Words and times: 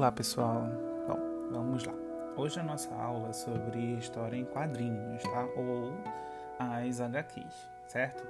Olá 0.00 0.10
pessoal, 0.10 0.66
bom, 1.06 1.50
vamos 1.52 1.84
lá. 1.84 1.92
Hoje 2.34 2.58
a 2.58 2.62
nossa 2.62 2.90
aula 2.94 3.28
é 3.28 3.32
sobre 3.34 3.78
história 3.98 4.34
em 4.34 4.46
quadrinhos, 4.46 5.22
tá? 5.24 5.46
Ou 5.54 5.92
as 6.58 7.02
HQs, 7.02 7.68
certo? 7.86 8.26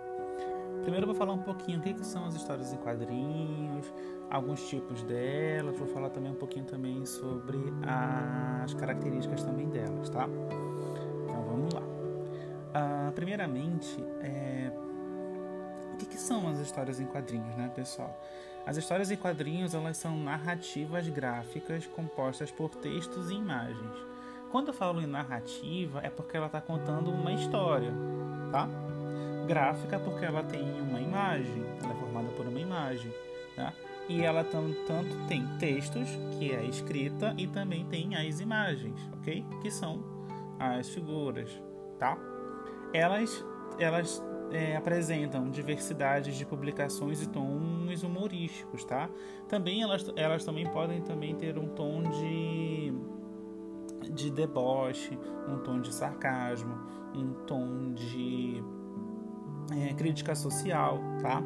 Primeiro 0.83 1.05
eu 1.05 1.07
vou 1.07 1.15
falar 1.15 1.33
um 1.33 1.43
pouquinho 1.43 1.79
o 1.79 1.83
que, 1.83 2.05
são 2.05 2.27
as 2.27 2.35
histórias 2.35 2.73
em 2.73 2.77
quadrinhos, 2.79 3.87
alguns 4.29 4.69
tipos 4.69 5.05
delas, 5.05 5.79
vou 5.79 5.87
falar 5.87 6.11
também 6.11 6.33
um 6.33 6.35
pouquinho 6.35 6.65
também 6.65 7.07
sobre 7.07 7.57
as 7.87 8.75
características 8.75 9.45
também 9.45 9.69
delas, 9.69 10.11
tá? 10.11 10.27
Então 11.23 11.45
vamos 11.45 11.73
lá. 11.73 11.83
Ah, 12.75 13.13
primeiramente, 13.15 14.05
é... 14.23 14.73
que, 16.01 16.07
que 16.07 16.17
são 16.17 16.49
as 16.49 16.59
histórias 16.59 16.99
em 16.99 17.07
quadrinhos, 17.07 17.55
né, 17.57 17.71
pessoal? 17.75 18.19
As 18.67 18.77
histórias 18.77 19.11
em 19.11 19.17
quadrinhos 19.17 19.75
elas 19.75 19.97
são 19.97 20.17
narrativas 20.17 21.09
gráficas 21.09 21.87
compostas 21.87 22.51
por 22.51 22.71
textos 22.71 23.31
e 23.31 23.35
imagens. 23.35 24.11
Quando 24.51 24.69
eu 24.69 24.75
falo 24.75 25.01
em 25.01 25.07
narrativa 25.07 26.01
é 26.03 26.11
porque 26.11 26.37
ela 26.37 26.47
está 26.47 26.61
contando 26.61 27.11
uma 27.11 27.33
história, 27.33 27.93
tá? 28.51 28.69
Gráfica 29.47 29.99
porque 29.99 30.25
ela 30.25 30.43
tem 30.43 30.63
uma 30.81 31.01
imagem, 31.01 31.65
ela 31.83 31.93
é 31.93 31.97
formada 31.97 32.29
por 32.31 32.47
uma 32.47 32.59
imagem, 32.59 33.13
tá? 33.57 33.73
E 34.09 34.23
ela 34.23 34.43
tanto 34.43 35.27
tem 35.29 35.47
textos, 35.59 36.09
que 36.37 36.53
é 36.53 36.59
a 36.59 36.65
escrita, 36.65 37.33
e 37.39 37.47
também 37.47 37.85
tem 37.87 38.17
as 38.17 38.41
imagens, 38.41 39.01
ok? 39.13 39.45
Que 39.63 39.71
são 39.71 40.03
as 40.59 40.89
figuras, 40.89 41.51
tá? 41.99 42.19
Elas, 42.93 43.45
elas 43.79 44.21
é, 44.53 44.77
apresentam 44.77 45.51
diversidade 45.51 46.37
de 46.37 46.45
publicações 46.45 47.23
e 47.23 47.29
tons 47.29 48.03
humorísticos, 48.03 48.85
tá? 48.85 49.09
Também 49.49 49.83
elas, 49.83 50.11
elas 50.17 50.45
também 50.45 50.67
podem 50.67 51.01
também 51.03 51.35
ter 51.35 51.59
um 51.59 51.69
tom 51.69 52.03
de 52.03 52.93
de 54.13 54.31
deboche, 54.31 55.19
um 55.47 55.59
tom 55.59 55.81
de 55.81 55.95
sarcasmo, 55.95 56.75
um 57.15 57.33
tom 57.47 57.93
de 57.93 58.63
é, 59.73 59.95
crítica 59.95 60.35
social, 60.35 60.99
tá? 61.21 61.43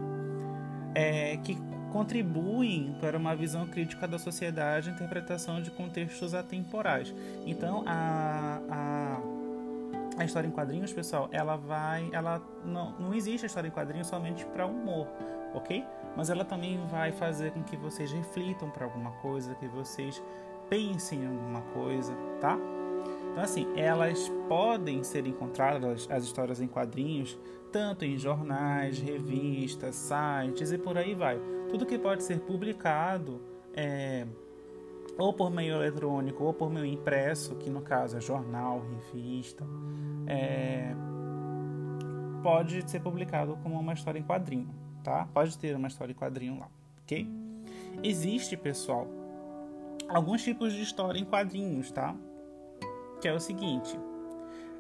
É, 0.95 1.37
que 1.39 1.57
contribuem 1.93 2.97
para 3.01 3.17
uma 3.17 3.37
visão 3.37 3.67
crítica 3.67 4.07
da 4.09 4.19
sociedade 4.19 4.91
e 4.91 4.93
interpretação 4.93 5.61
de 5.61 5.71
contextos 5.71 6.35
atemporais. 6.35 7.15
Então, 7.47 7.85
a, 7.87 8.61
a 8.69 9.34
a 10.17 10.25
história 10.25 10.47
em 10.47 10.51
quadrinhos, 10.51 10.93
pessoal, 10.93 11.29
ela 11.33 11.57
vai, 11.57 12.09
ela 12.13 12.43
não, 12.65 12.93
não 12.99 13.15
existe 13.15 13.45
a 13.45 13.47
história 13.47 13.69
em 13.69 13.71
quadrinhos 13.71 14.07
somente 14.07 14.45
para 14.47 14.67
humor, 14.67 15.09
ok? 15.55 15.85
Mas 16.17 16.31
ela 16.31 16.45
também 16.45 16.79
vai 16.87 17.13
fazer 17.13 17.53
com 17.53 17.63
que 17.63 17.77
vocês 17.77 18.13
reflitam 18.13 18.71
para 18.71 18.85
alguma 18.85 19.11
coisa, 19.13 19.55
que 19.57 19.67
vocês 19.67 20.23
pensem 20.69 21.23
em 21.23 21.27
alguma 21.27 21.61
coisa, 21.73 22.15
tá? 22.41 22.57
Então 23.33 23.43
assim, 23.43 23.67
elas 23.77 24.31
podem 24.49 25.03
ser 25.03 25.27
encontradas 25.27 26.07
as 26.11 26.23
histórias 26.23 26.61
em 26.61 26.69
quadrinhos 26.69 27.39
tanto 27.75 28.05
em 28.05 28.17
jornais, 28.17 29.01
revistas, 29.01 29.97
sites 29.97 30.71
e 30.71 30.79
por 30.79 30.97
aí 30.97 31.13
vai. 31.13 31.41
Tudo 31.69 31.85
que 31.85 31.99
pode 31.99 32.23
ser 32.23 32.39
publicado 32.39 33.41
é, 33.75 34.25
ou 35.19 35.33
por 35.33 35.51
meio 35.51 35.77
eletrônico 35.77 36.45
ou 36.45 36.53
por 36.53 36.71
meio 36.71 36.87
impresso, 36.87 37.55
que 37.57 37.71
no 37.71 37.83
caso 37.83 38.17
é 38.17 38.21
jornal, 38.21 38.83
revista, 39.13 39.65
é, 40.27 40.95
pode 42.43 42.89
ser 42.91 43.01
publicado 43.01 43.57
como 43.63 43.79
uma 43.79 43.93
história 43.93 44.19
em 44.19 44.23
quadrinho, 44.23 44.75
tá? 45.03 45.29
Pode 45.33 45.57
ter 45.59 45.77
uma 45.77 45.89
história 45.89 46.13
em 46.13 46.17
quadrinho 46.17 46.59
lá, 46.59 46.69
ok? 47.03 47.29
Existe, 48.03 48.57
pessoal, 48.57 49.07
alguns 50.09 50.43
tipos 50.43 50.73
de 50.73 50.83
história 50.83 51.19
em 51.19 51.25
quadrinhos, 51.25 51.91
tá? 51.91 52.15
Que 53.21 53.29
é 53.29 53.33
o 53.33 53.41
seguinte, 53.41 53.99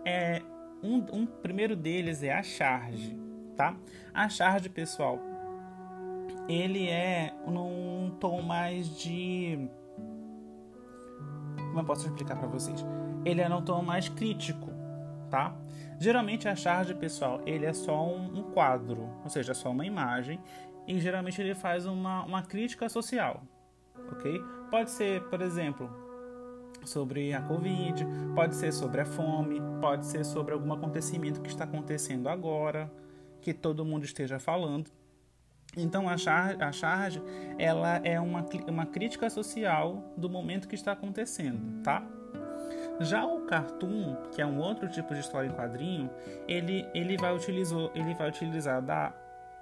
é 0.04 0.42
um, 0.82 0.96
um 1.12 1.26
primeiro 1.26 1.74
deles 1.74 2.22
é 2.22 2.32
a 2.32 2.42
charge, 2.42 3.16
tá? 3.56 3.76
A 4.12 4.28
charge, 4.28 4.68
pessoal, 4.68 5.18
ele 6.48 6.88
é 6.88 7.32
num 7.46 8.14
tom 8.20 8.42
mais 8.42 8.98
de 8.98 9.68
como 11.74 11.82
eu 11.82 11.84
posso 11.84 12.06
explicar 12.06 12.36
para 12.36 12.46
vocês? 12.46 12.86
Ele 13.24 13.40
é 13.40 13.48
num 13.48 13.60
tom 13.60 13.82
mais 13.82 14.08
crítico, 14.08 14.70
tá? 15.28 15.56
Geralmente 15.98 16.48
a 16.48 16.54
charge, 16.54 16.94
pessoal, 16.94 17.40
ele 17.44 17.66
é 17.66 17.72
só 17.72 18.06
um, 18.06 18.38
um 18.38 18.42
quadro, 18.52 19.10
ou 19.24 19.28
seja, 19.28 19.50
é 19.50 19.54
só 19.54 19.72
uma 19.72 19.84
imagem, 19.84 20.38
e 20.86 21.00
geralmente 21.00 21.40
ele 21.40 21.54
faz 21.54 21.84
uma, 21.84 22.24
uma 22.24 22.42
crítica 22.42 22.88
social, 22.88 23.42
ok? 24.12 24.40
Pode 24.70 24.90
ser, 24.90 25.24
por 25.24 25.42
exemplo, 25.42 25.90
sobre 26.84 27.32
a 27.32 27.42
Covid, 27.42 28.06
pode 28.36 28.54
ser 28.54 28.72
sobre 28.72 29.00
a 29.00 29.04
fome, 29.04 29.60
pode 29.80 30.06
ser 30.06 30.24
sobre 30.24 30.54
algum 30.54 30.72
acontecimento 30.72 31.40
que 31.40 31.48
está 31.48 31.64
acontecendo 31.64 32.28
agora, 32.28 32.88
que 33.40 33.52
todo 33.52 33.84
mundo 33.84 34.04
esteja 34.04 34.38
falando. 34.38 34.90
Então 35.76 36.08
a 36.08 36.16
charge, 36.16 36.62
a 36.62 36.72
charge 36.72 37.22
ela 37.58 38.00
é 38.04 38.20
uma, 38.20 38.44
uma 38.68 38.86
crítica 38.86 39.28
social 39.28 40.02
do 40.16 40.28
momento 40.28 40.68
que 40.68 40.74
está 40.74 40.92
acontecendo, 40.92 41.82
tá? 41.82 42.06
Já 43.00 43.24
o 43.24 43.40
cartoon, 43.40 44.16
que 44.30 44.40
é 44.40 44.46
um 44.46 44.58
outro 44.58 44.88
tipo 44.88 45.14
de 45.14 45.20
história 45.20 45.48
em 45.48 45.52
quadrinho, 45.52 46.08
ele, 46.46 46.86
ele, 46.94 47.16
vai, 47.16 47.34
utilizar, 47.34 47.90
ele 47.94 48.14
vai 48.14 48.28
utilizar 48.28 48.80
da, 48.80 49.12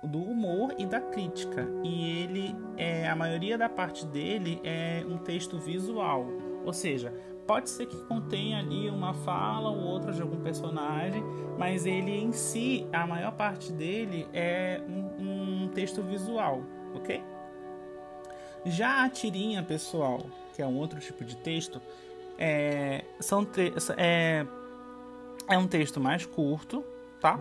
do 0.03 0.23
humor 0.23 0.75
e 0.77 0.85
da 0.85 1.01
crítica. 1.01 1.67
E 1.83 2.23
ele 2.23 2.55
é 2.77 3.09
a 3.09 3.17
maioria 3.17 3.57
da 3.57 3.69
parte 3.69 4.05
dele 4.05 4.61
é 4.63 5.03
um 5.09 5.17
texto 5.17 5.59
visual. 5.59 6.27
Ou 6.65 6.73
seja, 6.75 7.13
pode 7.47 7.71
ser 7.71 7.87
que 7.87 7.97
contenha 8.05 8.59
ali 8.59 8.91
uma 8.91 9.15
fala 9.15 9.71
ou 9.71 9.79
outra 9.79 10.13
de 10.13 10.21
algum 10.21 10.41
personagem, 10.41 11.23
mas 11.59 11.87
ele 11.87 12.13
em 12.13 12.33
si, 12.33 12.87
a 12.93 13.07
maior 13.07 13.33
parte 13.33 13.73
dele 13.73 14.29
é 14.33 14.81
um, 14.87 15.25
um 15.25 15.32
texto 15.73 16.03
visual, 16.03 16.63
ok? 16.95 17.23
Já 18.65 19.05
a 19.05 19.09
tirinha, 19.09 19.63
pessoal, 19.63 20.21
que 20.55 20.63
é 20.63 20.67
um 20.67 20.77
outro 20.77 21.01
tipo 21.01 21.25
de 21.25 21.37
texto, 21.37 21.83
é, 22.39 23.05
são 23.19 23.47
é, 23.97 24.47
é 25.49 25.59
um 25.59 25.67
texto 25.67 26.01
mais 26.01 26.25
curto, 26.25 26.85
tá? 27.21 27.39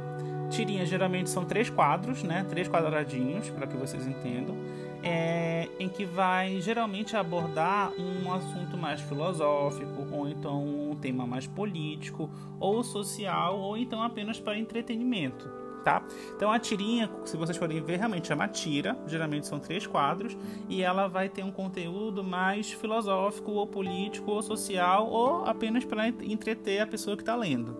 Tirinhas 0.49 0.89
geralmente 0.89 1.29
são 1.29 1.45
três 1.45 1.69
quadros, 1.69 2.23
né? 2.23 2.45
Três 2.49 2.67
quadradinhos, 2.67 3.49
para 3.51 3.67
que 3.67 3.77
vocês 3.77 4.07
entendam. 4.07 4.55
É, 5.03 5.67
em 5.79 5.89
que 5.89 6.05
vai 6.05 6.61
geralmente 6.61 7.15
abordar 7.15 7.91
um 7.99 8.31
assunto 8.31 8.77
mais 8.77 9.01
filosófico, 9.01 10.07
ou 10.11 10.27
então 10.27 10.63
um 10.63 10.95
tema 10.95 11.25
mais 11.25 11.47
político, 11.47 12.29
ou 12.59 12.83
social, 12.83 13.59
ou 13.59 13.77
então 13.77 14.01
apenas 14.01 14.39
para 14.39 14.57
entretenimento 14.57 15.60
tá? 15.83 16.01
Então 16.35 16.51
a 16.51 16.59
tirinha, 16.59 17.09
se 17.25 17.35
vocês 17.37 17.57
forem 17.57 17.81
ver, 17.81 17.97
realmente 17.97 18.31
é 18.31 18.35
uma 18.35 18.47
tira, 18.47 18.97
geralmente 19.07 19.47
são 19.47 19.59
três 19.59 19.85
quadros, 19.85 20.37
e 20.69 20.81
ela 20.81 21.07
vai 21.07 21.29
ter 21.29 21.43
um 21.43 21.51
conteúdo 21.51 22.23
mais 22.23 22.71
filosófico, 22.71 23.51
ou 23.51 23.67
político, 23.67 24.31
ou 24.31 24.41
social, 24.41 25.07
ou 25.07 25.45
apenas 25.45 25.83
para 25.85 26.07
entreter 26.07 26.81
a 26.81 26.87
pessoa 26.87 27.15
que 27.15 27.23
está 27.23 27.35
lendo, 27.35 27.77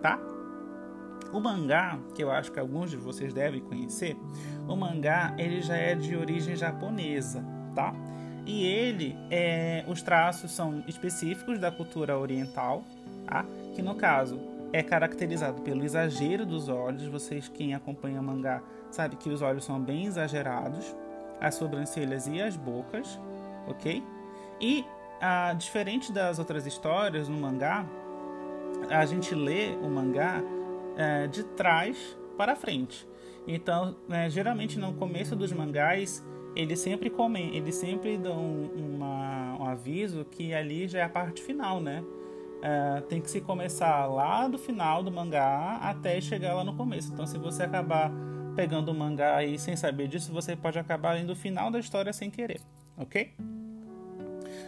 tá? 0.00 0.18
O 1.32 1.40
mangá, 1.40 1.98
que 2.14 2.22
eu 2.22 2.30
acho 2.30 2.52
que 2.52 2.58
alguns 2.58 2.90
de 2.90 2.96
vocês 2.96 3.32
devem 3.32 3.60
conhecer, 3.60 4.16
o 4.68 4.76
mangá 4.76 5.34
ele 5.38 5.60
já 5.60 5.76
é 5.76 5.94
de 5.94 6.16
origem 6.16 6.56
japonesa, 6.56 7.44
tá? 7.74 7.94
E 8.46 8.64
ele, 8.64 9.16
é, 9.28 9.84
os 9.88 10.02
traços 10.02 10.52
são 10.52 10.84
específicos 10.86 11.58
da 11.58 11.70
cultura 11.70 12.16
oriental, 12.16 12.84
tá? 13.26 13.44
Que 13.74 13.82
no 13.82 13.96
caso 13.96 14.38
é 14.72 14.82
caracterizado 14.82 15.62
pelo 15.62 15.84
exagero 15.84 16.44
dos 16.44 16.68
olhos. 16.68 17.06
Vocês, 17.06 17.48
quem 17.48 17.74
acompanha 17.74 18.20
mangá, 18.20 18.62
sabe 18.90 19.16
que 19.16 19.28
os 19.28 19.42
olhos 19.42 19.64
são 19.64 19.80
bem 19.80 20.06
exagerados, 20.06 20.94
as 21.40 21.54
sobrancelhas 21.54 22.26
e 22.26 22.40
as 22.40 22.56
bocas, 22.56 23.20
ok? 23.66 24.02
E 24.60 24.84
ah, 25.20 25.54
diferente 25.54 26.12
das 26.12 26.38
outras 26.38 26.66
histórias 26.66 27.28
no 27.28 27.36
mangá, 27.38 27.86
a 28.90 29.04
gente 29.06 29.34
lê 29.34 29.74
o 29.82 29.88
mangá 29.88 30.42
é, 30.96 31.26
de 31.26 31.42
trás 31.42 32.16
para 32.36 32.54
frente. 32.54 33.08
Então, 33.46 33.96
é, 34.10 34.28
geralmente 34.28 34.78
no 34.78 34.92
começo 34.94 35.36
dos 35.36 35.52
mangás, 35.52 36.24
eles 36.54 36.80
sempre 36.80 37.10
comem, 37.10 37.56
eles 37.56 37.74
sempre 37.74 38.16
dão 38.16 38.40
uma, 38.74 39.56
um 39.60 39.64
aviso 39.66 40.24
que 40.24 40.52
ali 40.52 40.88
já 40.88 41.00
é 41.00 41.02
a 41.02 41.08
parte 41.08 41.42
final, 41.42 41.80
né? 41.80 42.02
É, 42.62 43.00
tem 43.02 43.20
que 43.20 43.30
se 43.30 43.40
começar 43.40 44.06
lá 44.06 44.48
do 44.48 44.58
final 44.58 45.02
do 45.02 45.10
mangá 45.10 45.78
até 45.82 46.20
chegar 46.20 46.54
lá 46.54 46.64
no 46.64 46.74
começo. 46.74 47.12
Então, 47.12 47.26
se 47.26 47.38
você 47.38 47.64
acabar 47.64 48.10
pegando 48.54 48.90
o 48.90 48.94
mangá 48.94 49.36
aí 49.36 49.58
sem 49.58 49.76
saber 49.76 50.08
disso, 50.08 50.32
você 50.32 50.56
pode 50.56 50.78
acabar 50.78 51.18
indo 51.18 51.28
no 51.28 51.36
final 51.36 51.70
da 51.70 51.78
história 51.78 52.12
sem 52.12 52.30
querer, 52.30 52.60
ok? 52.96 53.34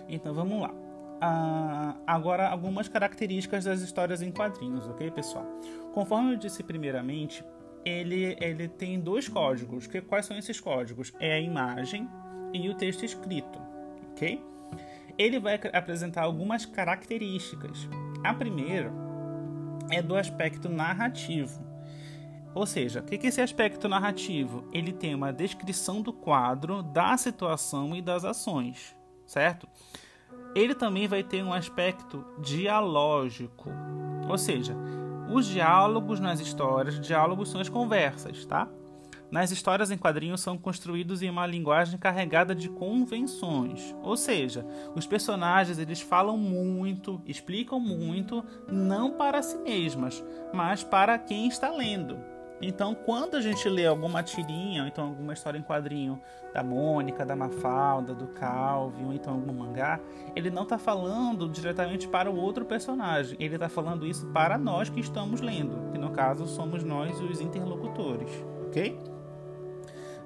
Então, 0.08 0.34
vamos 0.34 0.60
lá. 0.60 0.74
Ah, 1.20 1.96
agora, 2.06 2.48
algumas 2.48 2.88
características 2.88 3.64
das 3.64 3.80
histórias 3.80 4.22
em 4.22 4.30
quadrinhos, 4.30 4.86
ok, 4.88 5.10
pessoal? 5.10 5.46
Conforme 5.92 6.34
eu 6.34 6.36
disse 6.36 6.62
primeiramente, 6.62 7.44
ele, 7.84 8.36
ele 8.40 8.68
tem 8.68 9.00
dois 9.00 9.28
códigos. 9.28 9.86
Que, 9.86 10.00
quais 10.00 10.26
são 10.26 10.36
esses 10.36 10.60
códigos? 10.60 11.12
É 11.18 11.32
a 11.32 11.40
imagem 11.40 12.08
e 12.52 12.68
o 12.68 12.74
texto 12.74 13.04
escrito, 13.04 13.58
ok? 14.12 14.40
Ele 15.18 15.40
vai 15.40 15.60
apresentar 15.72 16.22
algumas 16.22 16.64
características. 16.64 17.88
A 18.22 18.32
primeira 18.32 18.92
é 19.90 20.00
do 20.00 20.14
aspecto 20.14 20.68
narrativo. 20.68 21.66
Ou 22.54 22.66
seja, 22.66 23.00
o 23.00 23.02
que 23.02 23.26
é 23.26 23.28
esse 23.28 23.40
aspecto 23.40 23.88
narrativo? 23.88 24.64
Ele 24.72 24.92
tem 24.92 25.14
uma 25.14 25.32
descrição 25.32 26.00
do 26.00 26.12
quadro, 26.12 26.82
da 26.82 27.16
situação 27.16 27.94
e 27.94 28.00
das 28.00 28.24
ações, 28.24 28.96
certo? 29.26 29.68
Ele 30.54 30.74
também 30.74 31.06
vai 31.06 31.22
ter 31.22 31.42
um 31.42 31.52
aspecto 31.52 32.24
dialógico, 32.40 33.70
ou 34.28 34.38
seja, 34.38 34.74
os 35.30 35.46
diálogos 35.46 36.20
nas 36.20 36.40
histórias, 36.40 36.98
diálogos 36.98 37.50
são 37.50 37.60
as 37.60 37.68
conversas, 37.68 38.46
tá? 38.46 38.68
Nas 39.30 39.50
histórias 39.50 39.90
em 39.90 39.98
quadrinhos 39.98 40.40
são 40.40 40.56
construídos 40.56 41.22
em 41.22 41.28
uma 41.28 41.46
linguagem 41.46 41.98
carregada 41.98 42.54
de 42.54 42.68
convenções, 42.70 43.94
ou 44.02 44.16
seja, 44.16 44.64
os 44.94 45.06
personagens 45.06 45.78
eles 45.78 46.00
falam 46.00 46.38
muito, 46.38 47.20
explicam 47.26 47.78
muito, 47.78 48.42
não 48.66 49.10
para 49.12 49.42
si 49.42 49.58
mesmas, 49.58 50.24
mas 50.52 50.82
para 50.82 51.18
quem 51.18 51.46
está 51.46 51.68
lendo. 51.70 52.18
Então, 52.60 52.94
quando 52.94 53.36
a 53.36 53.40
gente 53.40 53.68
lê 53.68 53.86
alguma 53.86 54.22
tirinha, 54.22 54.82
ou 54.82 54.88
então 54.88 55.06
alguma 55.06 55.32
história 55.32 55.58
em 55.58 55.62
quadrinho 55.62 56.20
da 56.52 56.62
Mônica, 56.64 57.24
da 57.24 57.36
Mafalda, 57.36 58.14
do 58.14 58.28
Calvin, 58.28 59.04
ou 59.04 59.12
então 59.12 59.34
algum 59.34 59.52
mangá, 59.52 60.00
ele 60.34 60.50
não 60.50 60.64
está 60.64 60.76
falando 60.76 61.48
diretamente 61.48 62.08
para 62.08 62.30
o 62.30 62.36
outro 62.36 62.64
personagem, 62.64 63.36
ele 63.38 63.54
está 63.54 63.68
falando 63.68 64.06
isso 64.06 64.26
para 64.28 64.58
nós 64.58 64.88
que 64.88 64.98
estamos 64.98 65.40
lendo, 65.40 65.92
que 65.92 65.98
no 65.98 66.10
caso 66.10 66.46
somos 66.46 66.82
nós 66.82 67.20
os 67.20 67.40
interlocutores, 67.40 68.30
ok? 68.66 69.17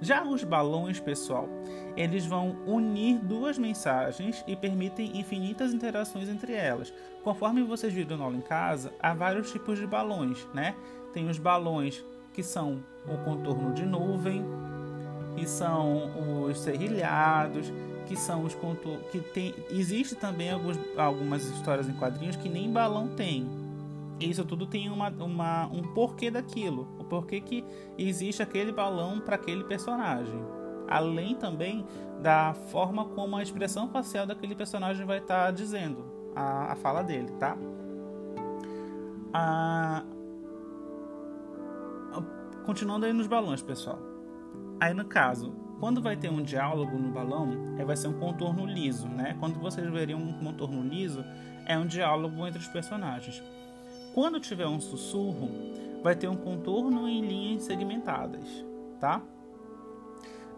Já 0.02 0.25
os 0.25 0.43
balões, 0.43 0.99
pessoal, 0.99 1.49
eles 1.96 2.26
vão 2.26 2.56
unir 2.66 3.20
duas 3.20 3.56
mensagens 3.56 4.43
e 4.49 4.56
permitem 4.56 5.16
infinitas 5.16 5.72
interações 5.72 6.28
entre 6.28 6.52
elas. 6.52 6.93
Conforme 7.22 7.62
vocês 7.62 7.93
viram 7.93 8.16
no 8.16 8.25
aula 8.25 8.37
em 8.37 8.40
casa, 8.40 8.93
há 9.00 9.14
vários 9.14 9.52
tipos 9.52 9.78
de 9.78 9.87
balões, 9.87 10.44
né? 10.52 10.75
Tem 11.14 11.28
os 11.28 11.38
balões 11.38 12.04
que 12.34 12.43
são 12.43 12.82
o 13.06 13.16
contorno 13.25 13.72
de 13.72 13.87
nuvem, 13.87 14.44
que 15.37 15.46
são 15.46 16.10
os 16.49 16.58
serrilhados, 16.58 17.72
que 18.04 18.16
são 18.16 18.43
os 18.43 18.56
contornos. 18.56 19.06
que 19.12 19.20
tem 19.20 19.54
existe 19.70 20.16
também 20.16 20.50
alguns, 20.50 20.78
algumas 20.96 21.44
histórias 21.44 21.88
em 21.88 21.93
quadrinhos 21.93 22.34
que 22.34 22.49
nem 22.49 22.72
balão 22.72 23.06
tem. 23.06 23.62
Isso 24.30 24.44
tudo 24.44 24.66
tem 24.66 24.88
uma, 24.90 25.08
uma, 25.08 25.66
um 25.66 25.82
porquê 25.94 26.30
daquilo, 26.30 26.88
o 26.98 27.04
porquê 27.04 27.40
que 27.40 27.64
existe 27.98 28.42
aquele 28.42 28.72
balão 28.72 29.20
para 29.20 29.36
aquele 29.36 29.64
personagem. 29.64 30.40
Além 30.88 31.34
também 31.34 31.86
da 32.20 32.54
forma 32.54 33.06
como 33.06 33.36
a 33.36 33.42
expressão 33.42 33.88
facial 33.88 34.26
daquele 34.26 34.54
personagem 34.54 35.06
vai 35.06 35.19
estar 35.19 35.46
tá 35.46 35.50
dizendo 35.50 36.04
a, 36.34 36.72
a 36.72 36.76
fala 36.76 37.02
dele, 37.02 37.30
tá? 37.38 37.56
A, 39.32 40.02
Continuando 42.64 43.06
aí 43.06 43.12
nos 43.12 43.26
balões, 43.26 43.60
pessoal. 43.60 43.98
Aí 44.80 44.94
no 44.94 45.04
caso, 45.04 45.52
quando 45.80 46.00
vai 46.00 46.16
ter 46.16 46.30
um 46.30 46.42
diálogo 46.42 46.96
no 46.96 47.10
balão, 47.10 47.75
é, 47.76 47.84
vai 47.84 47.96
ser 47.96 48.06
um 48.06 48.12
contorno 48.12 48.64
liso, 48.64 49.08
né? 49.08 49.36
Quando 49.40 49.58
vocês 49.58 49.88
verem 49.90 50.14
um 50.14 50.32
contorno 50.34 50.80
liso, 50.80 51.25
é 51.66 51.76
um 51.76 51.84
diálogo 51.84 52.46
entre 52.46 52.60
os 52.60 52.68
personagens. 52.68 53.42
Quando 54.14 54.38
tiver 54.41 54.67
um 54.67 54.81
sussurro, 54.81 55.49
vai 56.03 56.14
ter 56.14 56.29
um 56.29 56.37
contorno 56.37 57.09
em 57.09 57.20
linhas 57.20 57.62
segmentadas, 57.62 58.64
tá? 59.00 59.23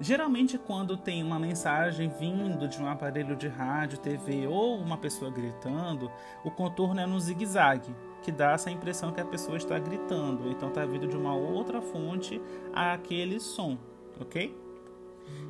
Geralmente, 0.01 0.59
quando 0.59 0.97
tem 0.97 1.23
uma 1.23 1.39
mensagem 1.39 2.09
vindo 2.09 2.67
de 2.67 2.83
um 2.83 2.89
aparelho 2.89 3.37
de 3.37 3.47
rádio, 3.47 3.99
TV 3.99 4.47
ou 4.47 4.77
uma 4.77 4.97
pessoa 4.97 5.31
gritando, 5.31 6.11
o 6.45 6.51
contorno 6.51 7.01
é 7.01 7.07
no 7.07 7.21
zigue-zague, 7.21 7.95
que 8.21 8.33
dá 8.33 8.53
essa 8.53 8.71
impressão 8.71 9.13
que 9.13 9.21
a 9.21 9.25
pessoa 9.25 9.57
está 9.57 9.79
gritando, 9.79 10.51
então 10.51 10.69
está 10.69 10.85
vindo 10.85 11.07
de 11.07 11.17
uma 11.17 11.37
outra 11.37 11.81
fonte 11.81 12.41
aquele 12.73 13.39
som, 13.39 13.79
ok? 14.21 14.53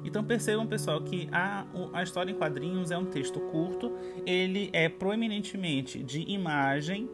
Então 0.04 0.22
percebam, 0.22 0.66
pessoal, 0.66 1.00
que 1.00 1.26
a, 1.32 1.64
a 1.94 2.02
história 2.02 2.30
em 2.30 2.34
quadrinhos 2.34 2.90
é 2.90 2.98
um 2.98 3.06
texto 3.06 3.40
curto, 3.40 3.92
ele 4.26 4.68
é 4.74 4.90
proeminentemente 4.90 6.02
de 6.02 6.20
imagem 6.30 7.08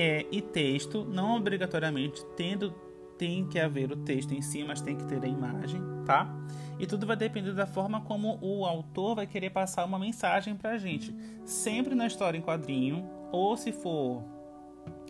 é, 0.00 0.24
e 0.30 0.40
texto, 0.40 1.04
não 1.04 1.34
obrigatoriamente 1.34 2.24
tendo 2.36 2.72
tem 3.18 3.44
que 3.48 3.58
haver 3.58 3.90
o 3.90 3.96
texto 3.96 4.32
em 4.32 4.40
si, 4.40 4.62
mas 4.62 4.80
tem 4.80 4.96
que 4.96 5.04
ter 5.06 5.20
a 5.20 5.26
imagem, 5.26 5.82
tá? 6.06 6.32
E 6.78 6.86
tudo 6.86 7.04
vai 7.04 7.16
depender 7.16 7.52
da 7.52 7.66
forma 7.66 8.00
como 8.02 8.38
o 8.40 8.64
autor 8.64 9.16
vai 9.16 9.26
querer 9.26 9.50
passar 9.50 9.84
uma 9.84 9.98
mensagem 9.98 10.54
pra 10.54 10.78
gente. 10.78 11.12
Sempre 11.44 11.96
na 11.96 12.06
história 12.06 12.38
em 12.38 12.40
quadrinho, 12.40 13.10
ou 13.32 13.56
se 13.56 13.72
for, 13.72 14.22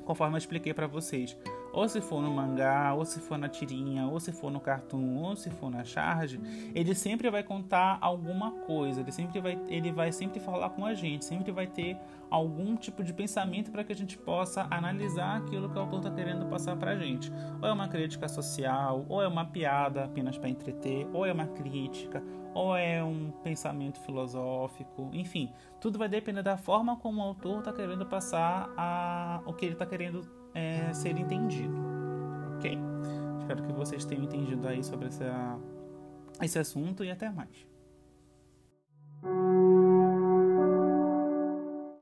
conforme 0.07 0.37
eu 0.37 0.39
expliquei 0.39 0.73
para 0.73 0.87
vocês, 0.87 1.37
ou 1.73 1.89
se 1.89 2.01
for 2.01 2.23
no 2.23 2.31
mangá, 2.31 2.95
ou 2.95 3.05
se 3.05 3.21
for 3.21 3.39
na 3.39 3.49
tirinha, 3.49 4.07
ou 4.07 4.19
se 4.19 4.33
for 4.33 4.51
no 4.51 4.61
cartoon, 4.61 5.19
ou 5.19 5.37
se 5.37 5.51
for 5.51 5.71
na 5.71 5.85
charge, 5.85 6.41
ele 6.75 6.95
sempre 6.95 7.31
vai 7.31 7.43
contar 7.43 7.99
alguma 8.01 8.51
coisa, 8.51 9.01
ele 9.01 9.13
sempre 9.13 9.41
vai, 9.41 9.59
ele 9.69 9.93
vai 9.93 10.13
sempre 10.13 10.41
falar 10.41 10.71
com 10.71 10.85
a 10.85 10.95
gente, 10.95 11.25
sempre 11.25 11.53
vai 11.53 11.67
ter 11.67 11.97
algum 12.31 12.77
tipo 12.77 13.03
de 13.03 13.13
pensamento 13.13 13.71
para 13.71 13.85
que 13.85 13.93
a 13.93 13.97
gente 13.97 14.19
possa 14.19 14.67
analisar 14.71 15.39
aquilo 15.39 15.69
que 15.69 15.77
o 15.77 15.81
autor 15.81 15.99
está 16.01 16.11
querendo 16.11 16.47
passar 16.47 16.77
para 16.77 16.93
a 16.93 16.97
gente. 16.97 17.33
Ou 17.61 17.69
é 17.69 17.73
uma 17.73 17.89
crítica 17.89 18.29
social, 18.29 19.05
ou 19.09 19.23
é 19.23 19.29
uma 19.29 19.45
piada 19.45 20.05
apenas 20.05 20.37
para 20.37 20.49
entreter, 20.49 21.07
ou 21.13 21.25
é 21.25 21.33
uma 21.33 21.47
crítica, 21.47 22.23
ou 22.55 22.77
é 22.77 23.03
um 23.03 23.31
pensamento 23.43 24.01
filosófico, 24.01 25.11
enfim, 25.13 25.53
tudo 25.81 25.99
vai 25.99 26.09
depender 26.09 26.43
da 26.43 26.57
forma 26.57 26.97
como 26.97 27.21
o 27.21 27.25
autor 27.25 27.61
está 27.61 27.73
querendo 27.73 28.05
passar 28.07 28.69
a, 28.77 29.41
o 29.47 29.53
que 29.53 29.65
ele 29.65 29.75
está 29.75 29.87
querendo 29.87 30.38
é, 30.55 30.93
ser 30.93 31.19
entendido. 31.19 31.77
Ok? 32.57 32.79
Espero 33.39 33.63
que 33.63 33.73
vocês 33.73 34.05
tenham 34.05 34.25
entendido 34.25 34.67
aí 34.67 34.83
sobre 34.85 35.09
essa, 35.09 35.59
esse 36.43 36.59
assunto 36.59 37.05
e 37.05 37.11
até 37.11 37.31
mais. 37.31 37.67